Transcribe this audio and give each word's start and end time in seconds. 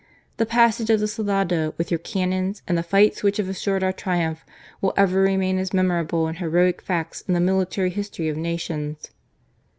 The 0.37 0.47
passage 0.47 0.89
of 0.89 0.99
the 0.99 1.07
Salado 1.07 1.75
with 1.77 1.91
your 1.91 1.99
cannons 1.99 2.63
and 2.67 2.75
the 2.75 2.81
fights 2.81 3.21
which 3.21 3.37
have 3.37 3.47
assured 3.47 3.83
our 3.83 3.93
triumph 3.93 4.43
will 4.81 4.95
ever 4.97 5.21
remain 5.21 5.59
as 5.59 5.73
memorable 5.73 6.25
and 6.25 6.39
heroic 6.39 6.81
facts 6.81 7.21
in 7.27 7.35
the 7.35 7.39
military 7.39 7.91
history 7.91 8.27
of 8.27 8.35
nations." 8.35 9.11